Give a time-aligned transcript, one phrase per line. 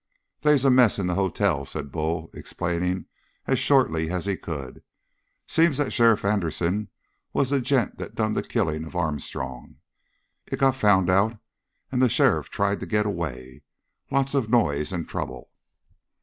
[0.39, 3.05] "They's a mess in the hotel," said Bull, explaining
[3.45, 4.81] as shortly as he could.
[5.45, 6.89] "Seems that Sheriff Anderson
[7.33, 9.75] was the gent that done the killing of Armstrong.
[10.47, 11.37] It got found out
[11.91, 13.61] and the sheriff tried to get away.
[14.09, 15.51] Lots of noise and trouble."